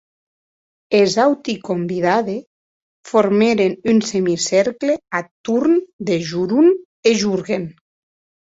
Es 0.99 1.17
auti 1.23 1.53
convidadi 1.67 2.37
formèren 3.11 3.77
un 3.93 4.01
semicercle 4.09 4.97
ath 5.21 5.31
torn 5.51 5.79
de 6.09 6.19
Jorun 6.31 6.69
e 7.13 7.17
Jorgen. 7.23 7.71